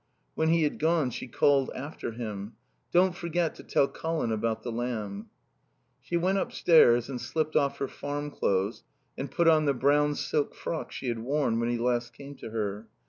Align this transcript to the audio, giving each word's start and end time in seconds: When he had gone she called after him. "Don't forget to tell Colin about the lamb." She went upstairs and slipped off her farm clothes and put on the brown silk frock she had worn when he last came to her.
When 0.33 0.49
he 0.49 0.63
had 0.63 0.79
gone 0.79 1.11
she 1.11 1.27
called 1.27 1.69
after 1.75 2.13
him. 2.13 2.53
"Don't 2.91 3.13
forget 3.15 3.53
to 3.53 3.63
tell 3.63 3.87
Colin 3.87 4.31
about 4.31 4.63
the 4.63 4.71
lamb." 4.71 5.29
She 6.01 6.17
went 6.17 6.39
upstairs 6.39 7.07
and 7.07 7.21
slipped 7.21 7.55
off 7.55 7.77
her 7.77 7.87
farm 7.87 8.31
clothes 8.31 8.83
and 9.15 9.29
put 9.29 9.47
on 9.47 9.65
the 9.65 9.75
brown 9.75 10.15
silk 10.15 10.55
frock 10.55 10.91
she 10.91 11.07
had 11.09 11.19
worn 11.19 11.59
when 11.59 11.69
he 11.69 11.77
last 11.77 12.13
came 12.13 12.33
to 12.37 12.49
her. 12.49 12.87